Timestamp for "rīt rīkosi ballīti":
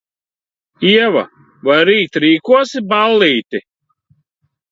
1.89-3.65